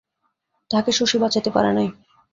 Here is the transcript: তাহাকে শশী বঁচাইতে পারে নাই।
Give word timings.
তাহাকে 0.71 0.91
শশী 0.91 1.17
বঁচাইতে 1.21 1.49
পারে 1.55 1.71
নাই। 1.73 1.87